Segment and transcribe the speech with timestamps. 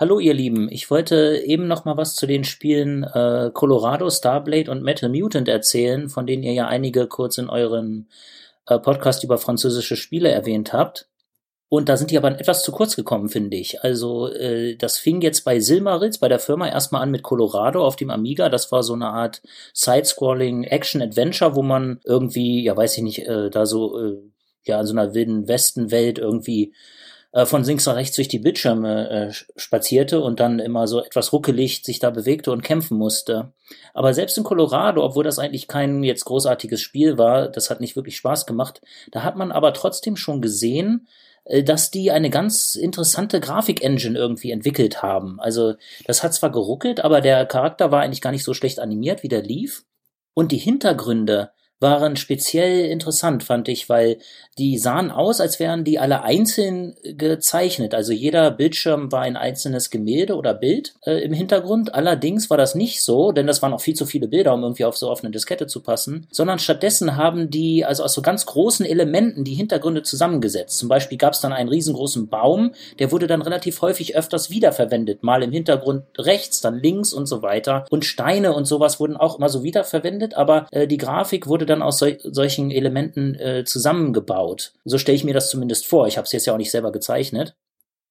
[0.00, 4.70] Hallo ihr Lieben, ich wollte eben noch mal was zu den Spielen äh, Colorado, Starblade
[4.70, 8.08] und Metal Mutant erzählen, von denen ihr ja einige kurz in euren
[8.66, 11.10] äh, Podcast über französische Spiele erwähnt habt.
[11.68, 13.84] Und da sind die aber etwas zu kurz gekommen, finde ich.
[13.84, 17.96] Also äh, das fing jetzt bei Silmaritz, bei der Firma, erstmal an mit Colorado auf
[17.96, 18.48] dem Amiga.
[18.48, 19.42] Das war so eine Art
[19.74, 24.16] Side-Scrolling Action-Adventure, wo man irgendwie, ja weiß ich nicht, äh, da so äh,
[24.64, 26.72] ja in so einer wilden Westenwelt irgendwie
[27.32, 31.32] äh, von links nach rechts durch die Bildschirme äh, spazierte und dann immer so etwas
[31.32, 33.52] ruckelig sich da bewegte und kämpfen musste.
[33.94, 37.94] Aber selbst in Colorado, obwohl das eigentlich kein jetzt großartiges Spiel war, das hat nicht
[37.94, 41.06] wirklich Spaß gemacht, da hat man aber trotzdem schon gesehen,
[41.44, 45.38] äh, dass die eine ganz interessante Grafik-Engine irgendwie entwickelt haben.
[45.40, 45.74] Also
[46.06, 49.28] das hat zwar geruckelt, aber der Charakter war eigentlich gar nicht so schlecht animiert, wie
[49.28, 49.84] der lief.
[50.34, 54.18] Und die Hintergründe, waren speziell interessant, fand ich, weil
[54.58, 57.94] die sahen aus, als wären die alle einzeln gezeichnet.
[57.94, 61.94] Also jeder Bildschirm war ein einzelnes Gemälde oder Bild äh, im Hintergrund.
[61.94, 64.84] Allerdings war das nicht so, denn das waren auch viel zu viele Bilder, um irgendwie
[64.84, 68.84] auf so offene Diskette zu passen, sondern stattdessen haben die also aus so ganz großen
[68.84, 70.78] Elementen die Hintergründe zusammengesetzt.
[70.78, 75.22] Zum Beispiel gab es dann einen riesengroßen Baum, der wurde dann relativ häufig öfters wiederverwendet.
[75.22, 77.86] Mal im Hintergrund rechts, dann links und so weiter.
[77.88, 81.82] Und Steine und sowas wurden auch immer so wiederverwendet, aber äh, die Grafik wurde dann
[81.82, 84.72] aus sol solchen Elementen äh, zusammengebaut.
[84.84, 86.06] So stelle ich mir das zumindest vor.
[86.06, 87.54] Ich habe es jetzt ja auch nicht selber gezeichnet.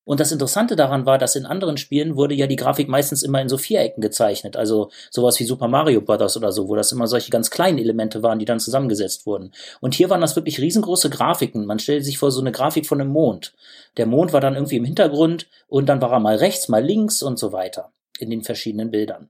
[0.10, 3.42] Und das Interessante daran war, dass in anderen Spielen wurde ja die Grafik meistens immer
[3.42, 4.58] in so Vierecken gezeichnet.
[4.58, 6.36] Also sowas wie Super Mario Bros.
[6.36, 9.52] oder so, wo das immer solche ganz kleinen Elemente waren, die dann zusammengesetzt wurden.
[9.82, 11.68] Und hier waren das wirklich riesengroße Grafiken.
[11.68, 13.54] Man stellt sich vor so eine Grafik von einem Mond.
[13.98, 17.22] Der Mond war dann irgendwie im Hintergrund und dann war er mal rechts, mal links
[17.22, 19.30] und so weiter in den verschiedenen Bildern.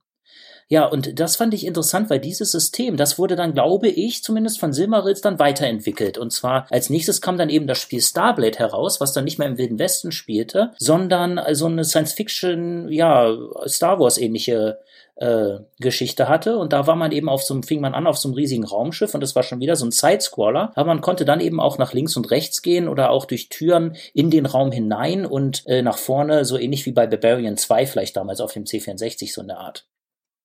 [0.71, 4.59] Ja, und das fand ich interessant, weil dieses System, das wurde dann, glaube ich, zumindest
[4.59, 6.19] von Silmarils dann weiterentwickelt.
[6.19, 9.47] Und zwar als nächstes kam dann eben das Spiel Starblade heraus, was dann nicht mehr
[9.47, 14.77] im Wilden Westen spielte, sondern so eine Science-Fiction, ja, Star Wars-ähnliche
[15.15, 18.19] äh, Geschichte hatte und da war man eben auf so einem, fing man an auf
[18.19, 21.25] so einem riesigen Raumschiff und das war schon wieder so ein Sidescroller, aber man konnte
[21.25, 24.71] dann eben auch nach links und rechts gehen oder auch durch Türen in den Raum
[24.71, 28.63] hinein und äh, nach vorne, so ähnlich wie bei Barbarian 2 vielleicht damals auf dem
[28.65, 29.87] C64 so eine Art.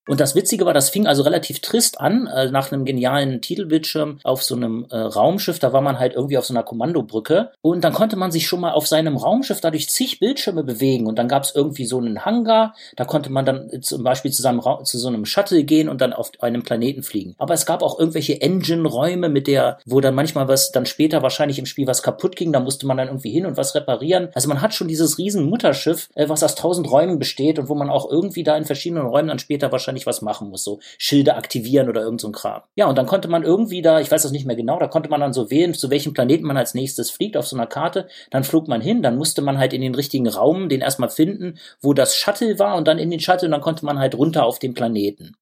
[0.06, 4.18] Und das Witzige war, das fing also relativ trist an, äh, nach einem genialen Titelbildschirm
[4.22, 5.58] auf so einem äh, Raumschiff.
[5.58, 7.52] Da war man halt irgendwie auf so einer Kommandobrücke.
[7.62, 11.06] Und dann konnte man sich schon mal auf seinem Raumschiff dadurch zig Bildschirme bewegen.
[11.06, 12.74] Und dann gab es irgendwie so einen Hangar.
[12.96, 16.12] Da konnte man dann zum Beispiel zu, seinem zu so einem Shuttle gehen und dann
[16.12, 17.34] auf einem Planeten fliegen.
[17.38, 21.58] Aber es gab auch irgendwelche Engine-Räume, mit der, wo dann manchmal was, dann später wahrscheinlich
[21.58, 22.52] im Spiel was kaputt ging.
[22.52, 24.28] Da musste man dann irgendwie hin und was reparieren.
[24.34, 27.74] Also man hat schon dieses riesen Mutterschiff, äh, was aus tausend Räumen besteht und wo
[27.74, 30.80] man auch irgendwie da in verschiedenen Räumen dann später wahrscheinlich wahrscheinlich was machen muss, so
[30.98, 32.62] Schilde aktivieren oder irgend so ein Kram.
[32.74, 35.08] Ja, und dann konnte man irgendwie da, ich weiß das nicht mehr genau, da konnte
[35.08, 38.08] man dann so wählen, zu welchem Planeten man als nächstes fliegt auf so einer Karte.
[38.30, 41.58] Dann flog man hin, dann musste man halt in den richtigen Raum den erstmal finden,
[41.80, 44.44] wo das Shuttle war und dann in den Shuttle und dann konnte man halt runter
[44.44, 45.36] auf den Planeten.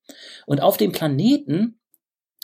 [0.47, 1.79] Und auf dem Planeten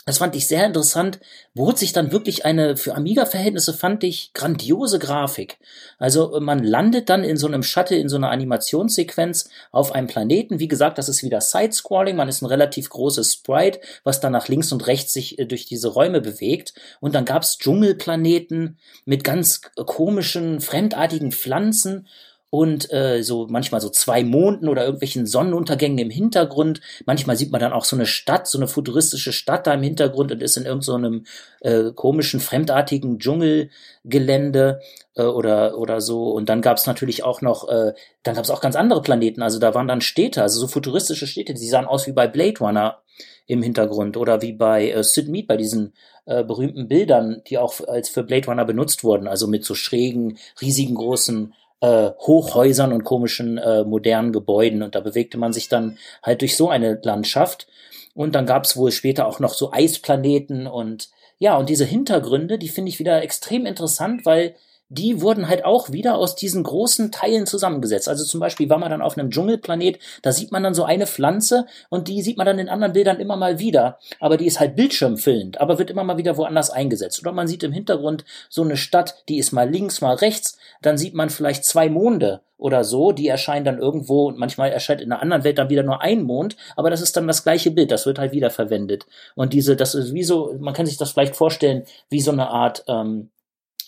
[0.09, 1.19] das fand ich sehr interessant,
[1.53, 5.59] bot sich dann wirklich eine, für Amiga-Verhältnisse fand ich grandiose Grafik.
[5.99, 10.57] Also man landet dann in so einem Shuttle, in so einer Animationssequenz auf einem Planeten.
[10.57, 14.47] Wie gesagt, das ist wieder Side-Scrolling, man ist ein relativ großes Sprite, was dann nach
[14.47, 16.73] links und rechts sich äh, durch diese Räume bewegt.
[16.99, 22.07] Und dann gab's Dschungelplaneten mit ganz komischen, fremdartigen Pflanzen
[22.49, 26.81] und äh, so manchmal so zwei Monden oder irgendwelchen Sonnenuntergängen im Hintergrund.
[27.05, 30.31] Manchmal sieht man dann auch so eine Stadt, so eine futuristische Stadt da im Hintergrund
[30.31, 31.25] und ist in irgendeinem
[31.61, 34.81] so äh, komischen, fremdartigen Dschungelgelände
[35.15, 36.31] äh, oder, oder so.
[36.31, 37.93] Und dann gab es natürlich auch noch, äh,
[38.23, 39.43] dann gab es auch ganz andere Planeten.
[39.43, 42.59] Also da waren dann Städte, also so futuristische Städte, die sahen aus wie bei Blade
[42.59, 42.99] Runner
[43.45, 45.93] im Hintergrund oder wie bei äh, Sid Mead bei diesen
[46.25, 50.37] äh, berühmten Bildern, die auch als für Blade Runner benutzt wurden, also mit so schrägen,
[50.61, 54.83] riesigen großen äh, Hochhäusern und komischen äh, modernen Gebäuden.
[54.83, 57.67] Und da bewegte man sich dann halt durch so eine Landschaft.
[58.13, 61.09] Und dann gab es wohl später auch noch so Eisplaneten und
[61.41, 64.55] ja, und diese Hintergründe, die finde ich wieder extrem interessant, weil
[64.89, 68.09] die wurden halt auch wieder aus diesen großen Teilen zusammengesetzt.
[68.09, 71.05] Also zum Beispiel war man dann auf einem Dschungelplanet, da sieht man dann so eine
[71.05, 74.59] Pflanze und die sieht man dann in anderen Bildern immer mal wieder, aber die ist
[74.59, 77.21] halt bildschirmfüllend, aber wird immer mal wieder woanders eingesetzt.
[77.21, 80.97] Oder man sieht im Hintergrund so eine Stadt, die ist mal links, mal rechts, dann
[80.97, 85.11] sieht man vielleicht zwei Monde oder so, die erscheinen dann irgendwo und manchmal erscheint in
[85.11, 87.91] einer anderen Welt dann wieder nur ein Mond, aber das ist dann das gleiche Bild,
[87.91, 89.05] das wird halt wieder verwendet.
[89.35, 92.49] Und diese, das ist wie so, man kann sich das vielleicht vorstellen, wie so eine
[92.49, 93.29] Art, ähm,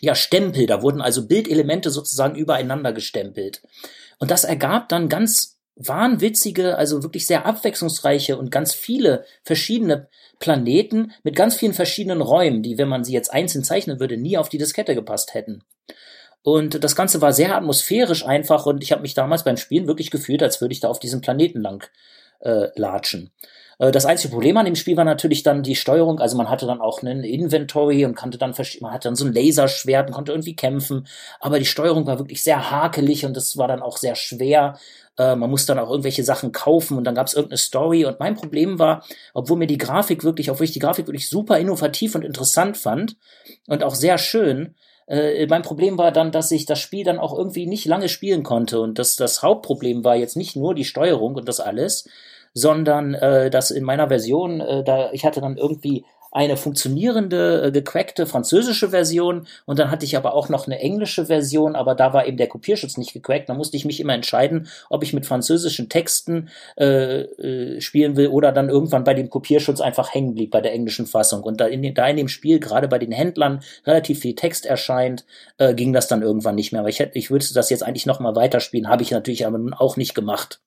[0.01, 0.65] ja, Stempel.
[0.65, 3.61] Da wurden also Bildelemente sozusagen übereinander gestempelt.
[4.17, 10.09] Und das ergab dann ganz wahnwitzige, also wirklich sehr abwechslungsreiche und ganz viele verschiedene
[10.39, 14.37] Planeten mit ganz vielen verschiedenen Räumen, die, wenn man sie jetzt einzeln zeichnen würde, nie
[14.37, 15.63] auf die Diskette gepasst hätten.
[16.43, 20.09] Und das Ganze war sehr atmosphärisch einfach und ich habe mich damals beim Spielen wirklich
[20.09, 21.87] gefühlt, als würde ich da auf diesem Planeten lang
[22.39, 23.31] äh, latschen.
[23.81, 26.19] Äh, das einzige Problem an dem Spiel war natürlich dann die Steuerung.
[26.19, 29.33] Also man hatte dann auch einen Inventory und konnte dann, man hatte dann so ein
[29.33, 31.07] Laserschwert und konnte irgendwie kämpfen.
[31.39, 34.77] Aber die Steuerung war wirklich sehr hakelig und das war dann auch sehr schwer.
[35.17, 38.05] Äh, man musste dann auch irgendwelche Sachen kaufen und dann gab es irgendeine Story.
[38.05, 41.57] Und mein Problem war, obwohl mir die Grafik wirklich, obwohl ich die Grafik wirklich super
[41.57, 43.17] innovativ und interessant fand
[43.67, 44.75] und auch sehr schön,
[45.07, 48.43] äh, mein Problem war dann, dass ich das Spiel dann auch irgendwie nicht lange spielen
[48.43, 48.79] konnte.
[48.79, 52.05] Und das, das Hauptproblem war jetzt nicht nur die Steuerung und das alles,
[52.53, 57.71] sondern äh, dass in meiner Version, äh, da ich hatte dann irgendwie eine funktionierende, äh,
[57.71, 62.13] gecrackte französische Version und dann hatte ich aber auch noch eine englische Version, aber da
[62.13, 63.49] war eben der Kopierschutz nicht gecrackt.
[63.49, 68.27] Da musste ich mich immer entscheiden, ob ich mit französischen Texten äh, äh, spielen will
[68.27, 71.43] oder dann irgendwann bei dem Kopierschutz einfach hängen blieb bei der englischen Fassung.
[71.43, 74.65] Und da in, dem, da in dem Spiel gerade bei den Händlern relativ viel Text
[74.65, 75.25] erscheint,
[75.57, 76.79] äh, ging das dann irgendwann nicht mehr.
[76.79, 79.57] Aber ich hätte, ich würde das jetzt eigentlich noch mal weiterspielen, habe ich natürlich aber
[79.57, 80.61] nun auch nicht gemacht.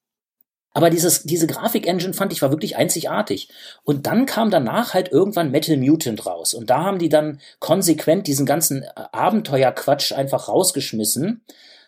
[0.75, 3.47] Aber dieses, diese Grafik-Engine fand ich war wirklich einzigartig.
[3.85, 6.53] Und dann kam danach halt irgendwann Metal Mutant raus.
[6.53, 11.41] Und da haben die dann konsequent diesen ganzen Abenteuerquatsch einfach rausgeschmissen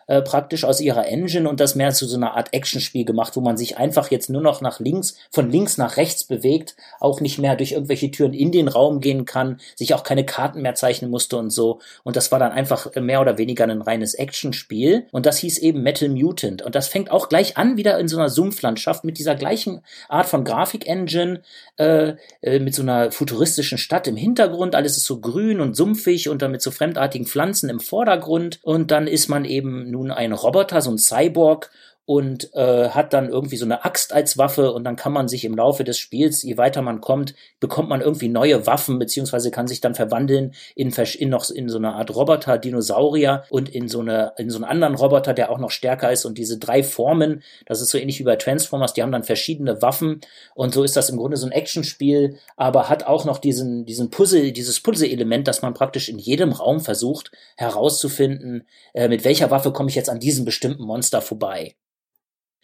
[0.08, 3.40] äh, praktisch aus ihrer Engine und das mehr zu so einer Art Actionspiel gemacht, wo
[3.40, 7.38] man sich einfach jetzt nur noch nach links, von links nach rechts bewegt, auch nicht
[7.38, 11.10] mehr durch irgendwelche Türen in den Raum gehen kann, sich auch keine Karten mehr zeichnen
[11.10, 11.80] musste und so.
[12.04, 15.06] Und das war dann einfach mehr oder weniger ein reines Actionspiel.
[15.12, 16.62] Und das hieß eben Metal Mutant.
[16.62, 20.26] Und das fängt auch gleich an, wieder in so einer Sumpflandschaft mit dieser gleichen Art
[20.26, 21.42] von Grafik-Engine,
[21.76, 24.74] äh, äh, mit so einer futuristischen Stadt im Hintergrund.
[24.74, 28.58] Alles ist so grün und sumpfig und dann mit so fremdartigen Pflanzen im Vordergrund.
[28.62, 31.70] Und dann ist man eben nun ein Roboter, so ein Cyborg
[32.08, 35.44] und äh, hat dann irgendwie so eine Axt als Waffe und dann kann man sich
[35.44, 39.68] im Laufe des Spiels, je weiter man kommt, bekommt man irgendwie neue Waffen beziehungsweise kann
[39.68, 44.00] sich dann verwandeln in, in noch in so eine Art Roboter, Dinosaurier und in so
[44.00, 47.42] eine in so einen anderen Roboter, der auch noch stärker ist und diese drei Formen,
[47.66, 50.22] das ist so ähnlich wie bei Transformers, die haben dann verschiedene Waffen
[50.54, 54.08] und so ist das im Grunde so ein Actionspiel, aber hat auch noch diesen diesen
[54.08, 59.72] Puzzle, dieses Puzzle-Element, dass man praktisch in jedem Raum versucht herauszufinden, äh, mit welcher Waffe
[59.72, 61.74] komme ich jetzt an diesem bestimmten Monster vorbei.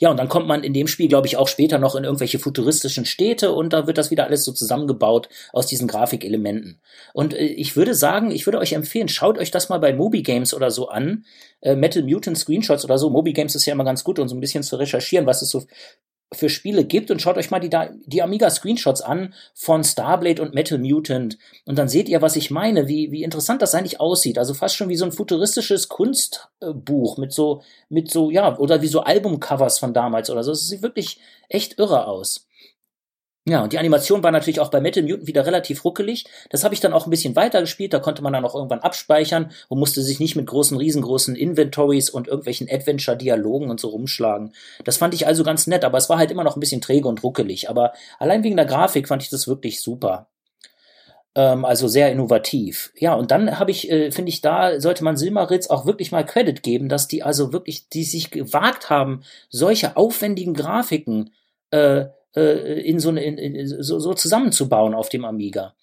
[0.05, 2.39] Ja, und dann kommt man in dem Spiel, glaube ich, auch später noch in irgendwelche
[2.39, 6.83] futuristischen Städte und da wird das wieder alles so zusammengebaut aus diesen Grafikelementen.
[7.15, 10.21] Und äh, ich würde sagen, ich würde euch empfehlen, schaut euch das mal bei Moby
[10.21, 11.25] Games oder so an.
[11.63, 13.09] Äh, Metal Mutant Screenshots oder so.
[13.09, 15.49] Moby Games ist ja immer ganz gut, um so ein bisschen zu recherchieren, was es
[15.49, 15.63] so
[16.35, 17.71] für Spiele gibt und schaut euch mal die,
[18.07, 22.51] die Amiga Screenshots an von Starblade und Metal Mutant und dann seht ihr, was ich
[22.51, 24.39] meine, wie, wie interessant das eigentlich aussieht.
[24.39, 28.89] Also fast schon wie so ein futuristisches Kunstbuch mit so, mit so, ja, oder wie
[28.89, 30.53] so Albumcovers von damals oder so.
[30.53, 32.47] Es sieht wirklich echt irre aus.
[33.47, 36.25] Ja, und die Animation war natürlich auch bei Metal Mutant wieder relativ ruckelig.
[36.49, 37.93] Das habe ich dann auch ein bisschen weiter gespielt.
[37.93, 42.09] Da konnte man dann auch irgendwann abspeichern und musste sich nicht mit großen, riesengroßen Inventories
[42.09, 44.55] und irgendwelchen Adventure-Dialogen und so rumschlagen.
[44.85, 47.07] Das fand ich also ganz nett, aber es war halt immer noch ein bisschen träge
[47.07, 47.69] und ruckelig.
[47.69, 50.27] Aber allein wegen der Grafik fand ich das wirklich super.
[51.35, 52.93] Ähm, also sehr innovativ.
[52.97, 56.25] Ja, und dann habe ich, äh, finde ich, da sollte man Silmaritz auch wirklich mal
[56.25, 61.35] Credit geben, dass die also wirklich, die sich gewagt haben, solche aufwendigen Grafiken
[61.73, 65.75] äh, äh, in so, in, in, so, so zusammenzubauen auf dem Amiga.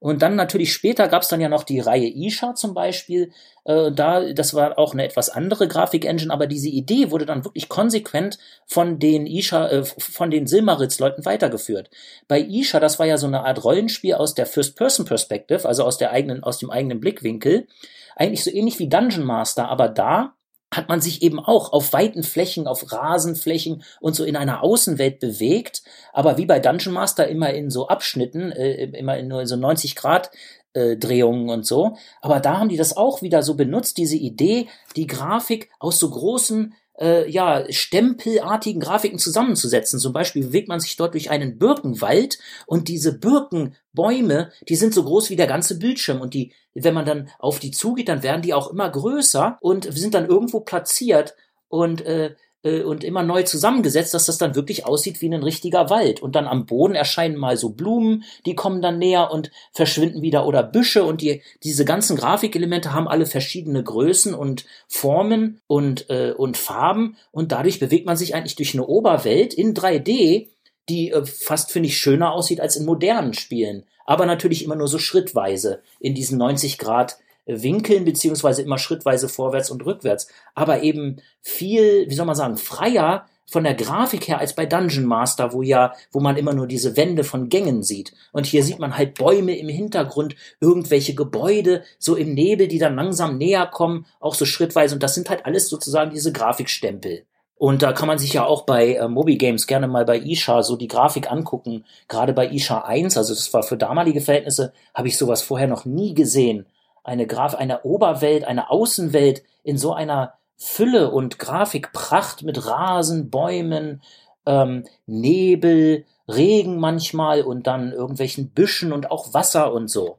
[0.00, 3.32] Und dann natürlich später gab es dann ja noch die Reihe Isha zum Beispiel.
[3.64, 7.68] Äh, da, das war auch eine etwas andere Grafik-Engine, aber diese Idee wurde dann wirklich
[7.68, 11.90] konsequent von den Isha, äh, von den Silmaritz-Leuten weitergeführt.
[12.28, 16.12] Bei Isha, das war ja so eine Art Rollenspiel aus der First-Person-Perspective, also aus der
[16.12, 17.66] eigenen, aus dem eigenen Blickwinkel.
[18.14, 20.34] Eigentlich so ähnlich wie Dungeon Master, aber da
[20.72, 25.18] hat man sich eben auch auf weiten Flächen, auf Rasenflächen und so in einer Außenwelt
[25.18, 25.82] bewegt,
[26.12, 29.96] aber wie bei Dungeon Master immer in so Abschnitten, äh, immer in nur so 90
[29.96, 30.30] Grad
[30.74, 31.96] äh, Drehungen und so.
[32.20, 36.10] Aber da haben die das auch wieder so benutzt, diese Idee, die Grafik aus so
[36.10, 39.98] großen äh, ja, stempelartigen Grafiken zusammenzusetzen.
[39.98, 45.04] Zum Beispiel bewegt man sich dort durch einen Birkenwald und diese Birkenbäume, die sind so
[45.04, 48.42] groß wie der ganze Bildschirm und die, wenn man dann auf die zugeht, dann werden
[48.42, 51.34] die auch immer größer und sind dann irgendwo platziert
[51.68, 55.90] und äh, äh, und immer neu zusammengesetzt, dass das dann wirklich aussieht wie ein richtiger
[55.90, 56.20] Wald.
[56.20, 60.46] Und dann am Boden erscheinen mal so Blumen, die kommen dann näher und verschwinden wieder
[60.46, 66.32] oder Büsche und die, diese ganzen Grafikelemente haben alle verschiedene Größen und Formen und, äh,
[66.36, 70.48] und Farben und dadurch bewegt man sich eigentlich durch eine Oberwelt in 3D,
[70.88, 73.84] die äh, fast, finde ich, schöner aussieht als in modernen Spielen.
[74.04, 79.70] Aber natürlich immer nur so schrittweise in diesen 90 Grad Winkeln, beziehungsweise immer schrittweise vorwärts
[79.70, 84.54] und rückwärts, aber eben viel, wie soll man sagen, freier, von der Grafik her als
[84.54, 88.12] bei Dungeon Master, wo ja, wo man immer nur diese Wände von Gängen sieht.
[88.32, 92.94] Und hier sieht man halt Bäume im Hintergrund, irgendwelche Gebäude, so im Nebel, die dann
[92.94, 94.94] langsam näher kommen, auch so schrittweise.
[94.94, 97.24] Und das sind halt alles sozusagen diese Grafikstempel.
[97.56, 100.62] Und da kann man sich ja auch bei äh, Moby Games gerne mal bei Isha
[100.62, 101.84] so die Grafik angucken.
[102.06, 105.84] Gerade bei Isha 1, also das war für damalige Verhältnisse, habe ich sowas vorher noch
[105.84, 106.66] nie gesehen.
[107.08, 114.02] Eine Graf, eine Oberwelt, eine Außenwelt in so einer Fülle und Grafikpracht mit Rasen, Bäumen,
[114.44, 120.17] ähm, Nebel, Regen manchmal und dann irgendwelchen Büschen und auch Wasser und so.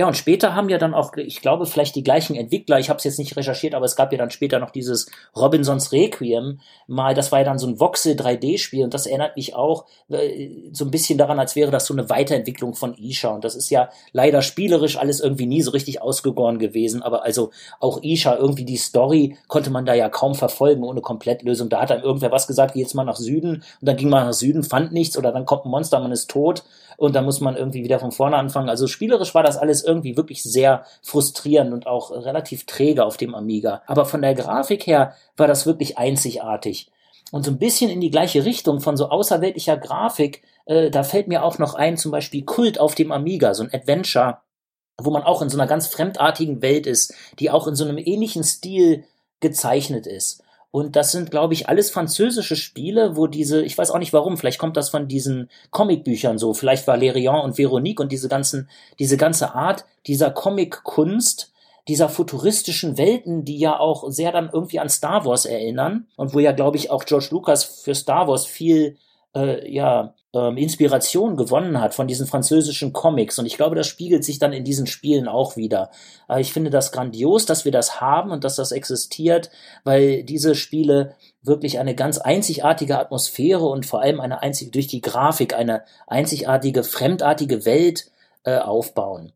[0.00, 2.98] Ja, und später haben ja dann auch, ich glaube, vielleicht die gleichen Entwickler, ich habe
[2.98, 7.14] es jetzt nicht recherchiert, aber es gab ja dann später noch dieses Robinsons Requiem, mal,
[7.14, 10.84] das war ja dann so ein Voxel 3D-Spiel und das erinnert mich auch äh, so
[10.84, 13.30] ein bisschen daran, als wäre das so eine Weiterentwicklung von Isha.
[13.30, 17.50] Und das ist ja leider spielerisch alles irgendwie nie so richtig ausgegoren gewesen, aber also
[17.80, 21.70] auch Isha, irgendwie die Story konnte man da ja kaum verfolgen ohne Komplettlösung.
[21.70, 24.26] Da hat einem irgendwer was gesagt, geh jetzt mal nach Süden und dann ging man
[24.26, 26.62] nach Süden, fand nichts oder dann kommt ein Monster, man ist tot
[26.98, 28.68] und dann muss man irgendwie wieder von vorne anfangen.
[28.68, 33.36] Also spielerisch war das alles irgendwie wirklich sehr frustrierend und auch relativ träge auf dem
[33.36, 33.82] Amiga.
[33.86, 36.90] Aber von der Grafik her war das wirklich einzigartig.
[37.30, 41.28] Und so ein bisschen in die gleiche Richtung von so außerweltlicher Grafik, äh, da fällt
[41.28, 44.38] mir auch noch ein, zum Beispiel Kult auf dem Amiga, so ein Adventure,
[45.00, 47.98] wo man auch in so einer ganz fremdartigen Welt ist, die auch in so einem
[47.98, 49.04] ähnlichen Stil
[49.38, 50.42] gezeichnet ist.
[50.70, 54.36] Und das sind, glaube ich, alles französische Spiele, wo diese, ich weiß auch nicht warum,
[54.36, 59.16] vielleicht kommt das von diesen Comicbüchern so, vielleicht Valerian und Veronique und diese ganzen, diese
[59.16, 61.52] ganze Art dieser Comic-Kunst,
[61.88, 66.38] dieser futuristischen Welten, die ja auch sehr dann irgendwie an Star Wars erinnern und wo
[66.38, 68.98] ja, glaube ich, auch George Lucas für Star Wars viel
[69.34, 73.38] äh, ja, ähm, Inspiration gewonnen hat von diesen französischen Comics.
[73.38, 75.90] Und ich glaube, das spiegelt sich dann in diesen Spielen auch wieder.
[76.26, 79.50] Aber ich finde das grandios, dass wir das haben und dass das existiert,
[79.84, 85.00] weil diese Spiele wirklich eine ganz einzigartige Atmosphäre und vor allem eine einzige, durch die
[85.00, 88.10] Grafik eine einzigartige, fremdartige Welt
[88.44, 89.32] äh, aufbauen.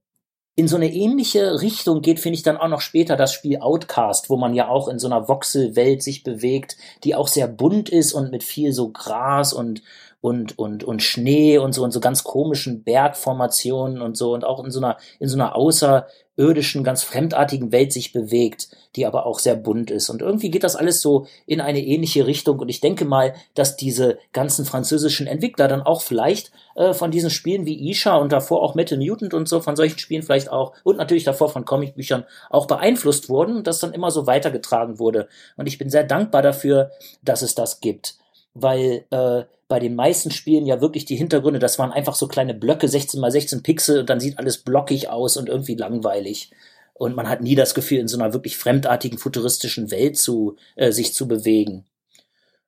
[0.55, 4.29] In so eine ähnliche Richtung geht, finde ich, dann auch noch später das Spiel Outcast,
[4.29, 8.13] wo man ja auch in so einer Voxelwelt sich bewegt, die auch sehr bunt ist
[8.13, 9.83] und mit viel so Gras und,
[10.23, 14.65] und, und, und Schnee und so und so ganz komischen Bergformationen und so und auch
[14.65, 19.41] in so einer, in so einer außerirdischen, ganz fremdartigen Welt sich bewegt, die aber auch
[19.41, 20.11] sehr bunt ist.
[20.11, 22.61] Und irgendwie geht das alles so in eine ähnliche Richtung.
[22.61, 27.31] Und ich denke mal, dass diese ganzen französischen Entwickler dann auch vielleicht äh, von diesen
[27.31, 30.73] Spielen wie Isha und davor auch Metal Mutant und so, von solchen Spielen vielleicht auch
[30.85, 35.27] und natürlich davor von Comicbüchern auch beeinflusst wurden und das dann immer so weitergetragen wurde.
[35.57, 36.93] Und ich bin sehr dankbar dafür,
[37.25, 38.23] dass es das gibt
[38.55, 42.53] weil äh, bei den meisten Spielen ja wirklich die Hintergründe, das waren einfach so kleine
[42.53, 46.51] Blöcke, 16 mal 16 Pixel und dann sieht alles blockig aus und irgendwie langweilig.
[46.93, 50.93] Und man hat nie das Gefühl, in so einer wirklich fremdartigen, futuristischen Welt zu, äh,
[50.93, 51.87] sich zu bewegen.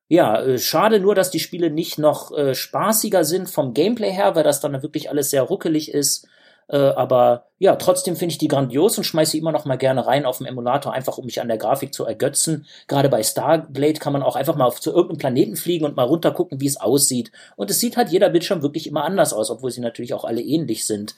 [0.08, 4.34] Ja, äh, schade nur, dass die Spiele nicht noch äh, spaßiger sind vom Gameplay her,
[4.34, 6.26] weil das dann wirklich alles sehr ruckelig ist
[6.68, 10.06] äh, aber ja, trotzdem finde ich die grandios und schmeiße sie immer noch mal gerne
[10.06, 12.66] rein auf dem Emulator, einfach um mich an der Grafik zu ergötzen.
[12.88, 16.04] Gerade bei Starblade kann man auch einfach mal auf, zu irgendeinem Planeten fliegen und mal
[16.04, 17.32] runtergucken, wie es aussieht.
[17.56, 20.42] Und es sieht halt jeder Bildschirm wirklich immer anders aus, obwohl sie natürlich auch alle
[20.42, 21.14] ähnlich sind.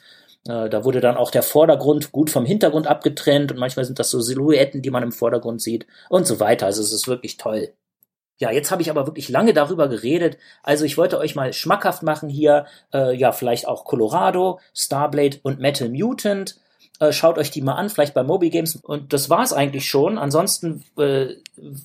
[0.47, 4.09] Äh, da wurde dann auch der Vordergrund gut vom Hintergrund abgetrennt und manchmal sind das
[4.09, 6.65] so Silhouetten, die man im Vordergrund sieht und so weiter.
[6.65, 7.73] Also es ist wirklich toll.
[8.39, 10.37] Ja, jetzt habe ich aber wirklich lange darüber geredet.
[10.61, 15.59] Also ich wollte euch mal schmackhaft machen hier, äh, ja, vielleicht auch Colorado, Starblade und
[15.59, 16.55] Metal Mutant.
[16.99, 18.75] Äh, schaut euch die mal an, vielleicht bei Moby Games.
[18.75, 20.17] Und das war's eigentlich schon.
[20.17, 21.35] Ansonsten äh,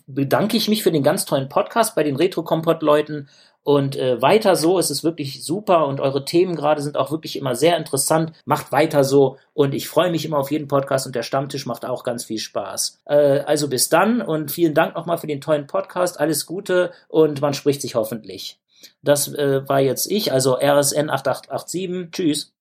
[0.07, 3.29] bedanke ich mich für den ganz tollen Podcast bei den Retro-Kompott-Leuten
[3.65, 7.37] und äh, weiter so, es ist wirklich super und eure Themen gerade sind auch wirklich
[7.37, 8.33] immer sehr interessant.
[8.45, 11.85] Macht weiter so und ich freue mich immer auf jeden Podcast und der Stammtisch macht
[11.85, 13.01] auch ganz viel Spaß.
[13.07, 16.19] Äh, also bis dann und vielen Dank nochmal für den tollen Podcast.
[16.19, 18.59] Alles Gute und man spricht sich hoffentlich.
[19.03, 22.11] Das äh, war jetzt ich, also RSN 8887.
[22.11, 22.53] Tschüss.